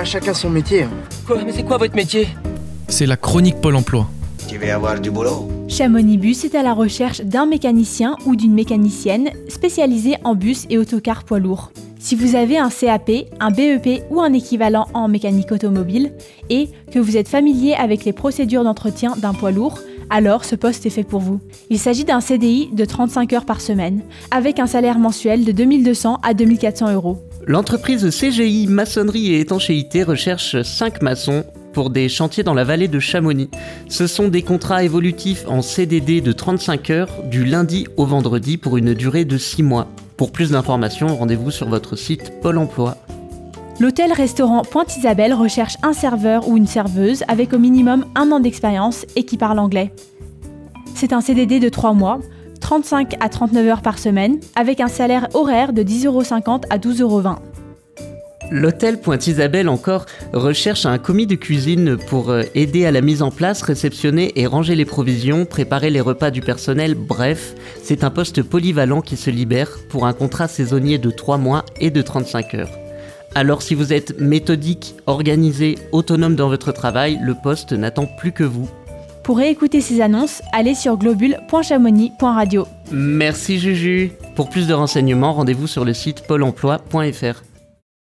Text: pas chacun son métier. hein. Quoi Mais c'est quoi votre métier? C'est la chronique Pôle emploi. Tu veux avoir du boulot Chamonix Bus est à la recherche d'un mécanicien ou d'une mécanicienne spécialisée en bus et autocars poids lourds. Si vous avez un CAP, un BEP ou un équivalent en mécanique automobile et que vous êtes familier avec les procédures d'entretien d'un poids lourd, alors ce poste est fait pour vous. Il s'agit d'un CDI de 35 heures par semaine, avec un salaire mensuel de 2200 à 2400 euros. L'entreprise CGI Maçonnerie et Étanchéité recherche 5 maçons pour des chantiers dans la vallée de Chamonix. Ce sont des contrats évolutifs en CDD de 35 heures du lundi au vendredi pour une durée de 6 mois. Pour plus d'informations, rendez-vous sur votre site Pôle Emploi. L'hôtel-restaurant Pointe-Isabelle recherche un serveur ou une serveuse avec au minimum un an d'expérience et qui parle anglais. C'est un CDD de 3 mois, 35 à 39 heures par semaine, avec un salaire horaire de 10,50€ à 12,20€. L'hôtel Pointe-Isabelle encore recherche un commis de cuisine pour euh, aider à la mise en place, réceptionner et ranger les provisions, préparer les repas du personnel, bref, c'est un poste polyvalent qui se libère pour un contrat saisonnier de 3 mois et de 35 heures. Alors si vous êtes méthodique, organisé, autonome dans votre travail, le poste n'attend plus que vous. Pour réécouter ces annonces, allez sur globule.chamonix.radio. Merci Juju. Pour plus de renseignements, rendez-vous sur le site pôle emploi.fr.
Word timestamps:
pas 0.00 0.04
chacun 0.06 0.32
son 0.32 0.48
métier. 0.48 0.84
hein. 0.84 0.90
Quoi 1.26 1.44
Mais 1.44 1.52
c'est 1.52 1.62
quoi 1.62 1.76
votre 1.76 1.94
métier? 1.94 2.26
C'est 2.88 3.04
la 3.04 3.18
chronique 3.18 3.60
Pôle 3.60 3.76
emploi. 3.76 4.08
Tu 4.48 4.56
veux 4.56 4.72
avoir 4.72 4.98
du 4.98 5.10
boulot 5.10 5.46
Chamonix 5.68 6.16
Bus 6.16 6.42
est 6.46 6.54
à 6.54 6.62
la 6.62 6.72
recherche 6.72 7.20
d'un 7.20 7.44
mécanicien 7.44 8.16
ou 8.24 8.34
d'une 8.34 8.54
mécanicienne 8.54 9.28
spécialisée 9.48 10.16
en 10.24 10.34
bus 10.34 10.64
et 10.70 10.78
autocars 10.78 11.24
poids 11.24 11.38
lourds. 11.38 11.70
Si 11.98 12.14
vous 12.14 12.34
avez 12.34 12.56
un 12.56 12.70
CAP, 12.70 13.10
un 13.40 13.50
BEP 13.50 14.04
ou 14.08 14.22
un 14.22 14.32
équivalent 14.32 14.88
en 14.94 15.06
mécanique 15.06 15.52
automobile 15.52 16.12
et 16.48 16.70
que 16.90 16.98
vous 16.98 17.18
êtes 17.18 17.28
familier 17.28 17.74
avec 17.74 18.06
les 18.06 18.14
procédures 18.14 18.64
d'entretien 18.64 19.16
d'un 19.18 19.34
poids 19.34 19.50
lourd, 19.50 19.80
alors 20.10 20.44
ce 20.44 20.56
poste 20.56 20.84
est 20.86 20.90
fait 20.90 21.04
pour 21.04 21.20
vous. 21.20 21.40
Il 21.70 21.78
s'agit 21.78 22.04
d'un 22.04 22.20
CDI 22.20 22.68
de 22.72 22.84
35 22.84 23.32
heures 23.32 23.46
par 23.46 23.60
semaine, 23.60 24.02
avec 24.30 24.58
un 24.58 24.66
salaire 24.66 24.98
mensuel 24.98 25.44
de 25.44 25.52
2200 25.52 26.20
à 26.22 26.34
2400 26.34 26.92
euros. 26.92 27.18
L'entreprise 27.46 28.10
CGI 28.10 28.66
Maçonnerie 28.66 29.32
et 29.32 29.40
Étanchéité 29.40 30.02
recherche 30.02 30.60
5 30.60 31.00
maçons 31.02 31.44
pour 31.72 31.90
des 31.90 32.08
chantiers 32.08 32.42
dans 32.42 32.54
la 32.54 32.64
vallée 32.64 32.88
de 32.88 32.98
Chamonix. 32.98 33.48
Ce 33.88 34.06
sont 34.06 34.28
des 34.28 34.42
contrats 34.42 34.82
évolutifs 34.82 35.44
en 35.48 35.62
CDD 35.62 36.20
de 36.20 36.32
35 36.32 36.90
heures 36.90 37.22
du 37.30 37.44
lundi 37.44 37.86
au 37.96 38.04
vendredi 38.04 38.56
pour 38.56 38.76
une 38.76 38.92
durée 38.92 39.24
de 39.24 39.38
6 39.38 39.62
mois. 39.62 39.88
Pour 40.16 40.32
plus 40.32 40.50
d'informations, 40.50 41.16
rendez-vous 41.16 41.50
sur 41.50 41.68
votre 41.68 41.96
site 41.96 42.32
Pôle 42.42 42.58
Emploi. 42.58 42.98
L'hôtel-restaurant 43.80 44.60
Pointe-Isabelle 44.60 45.32
recherche 45.32 45.78
un 45.82 45.94
serveur 45.94 46.46
ou 46.48 46.58
une 46.58 46.66
serveuse 46.66 47.24
avec 47.28 47.54
au 47.54 47.58
minimum 47.58 48.04
un 48.14 48.30
an 48.30 48.38
d'expérience 48.38 49.06
et 49.16 49.24
qui 49.24 49.38
parle 49.38 49.58
anglais. 49.58 49.90
C'est 50.94 51.14
un 51.14 51.22
CDD 51.22 51.60
de 51.60 51.70
3 51.70 51.94
mois, 51.94 52.20
35 52.60 53.16
à 53.20 53.30
39 53.30 53.66
heures 53.66 53.80
par 53.80 53.98
semaine, 53.98 54.38
avec 54.54 54.80
un 54.80 54.88
salaire 54.88 55.28
horaire 55.32 55.72
de 55.72 55.82
10,50€ 55.82 56.64
à 56.68 56.76
12,20€. 56.76 57.36
L'hôtel 58.50 59.00
Pointe-Isabelle 59.00 59.70
encore 59.70 60.04
recherche 60.34 60.84
un 60.84 60.98
commis 60.98 61.26
de 61.26 61.36
cuisine 61.36 61.96
pour 61.96 62.28
euh, 62.28 62.42
aider 62.54 62.84
à 62.84 62.90
la 62.90 63.00
mise 63.00 63.22
en 63.22 63.30
place, 63.30 63.62
réceptionner 63.62 64.38
et 64.38 64.46
ranger 64.46 64.74
les 64.74 64.84
provisions, 64.84 65.46
préparer 65.46 65.88
les 65.88 66.02
repas 66.02 66.30
du 66.30 66.42
personnel, 66.42 66.94
bref, 66.94 67.54
c'est 67.82 68.04
un 68.04 68.10
poste 68.10 68.42
polyvalent 68.42 69.00
qui 69.00 69.16
se 69.16 69.30
libère 69.30 69.78
pour 69.88 70.06
un 70.06 70.12
contrat 70.12 70.48
saisonnier 70.48 70.98
de 70.98 71.10
3 71.10 71.38
mois 71.38 71.64
et 71.80 71.90
de 71.90 72.02
35 72.02 72.54
heures. 72.56 72.89
Alors 73.34 73.62
si 73.62 73.74
vous 73.74 73.92
êtes 73.92 74.18
méthodique, 74.18 74.94
organisé, 75.06 75.76
autonome 75.92 76.34
dans 76.34 76.48
votre 76.48 76.72
travail, 76.72 77.18
le 77.22 77.34
poste 77.34 77.72
n'attend 77.72 78.06
plus 78.06 78.32
que 78.32 78.44
vous. 78.44 78.68
Pour 79.22 79.36
réécouter 79.36 79.80
ces 79.80 80.00
annonces, 80.00 80.42
allez 80.52 80.74
sur 80.74 80.96
globule.chamonix.radio. 80.96 82.66
Merci 82.90 83.58
Juju. 83.58 84.12
Pour 84.34 84.48
plus 84.48 84.66
de 84.66 84.74
renseignements, 84.74 85.32
rendez-vous 85.32 85.66
sur 85.66 85.84
le 85.84 85.94
site 85.94 86.26
pôle 86.26 86.42
emploi.fr. 86.42 87.42